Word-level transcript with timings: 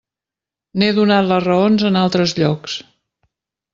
N'he 0.83 0.87
donat 0.99 1.29
les 1.31 1.45
raons 1.47 1.85
en 1.91 2.01
altres 2.05 2.35
llocs. 2.41 2.79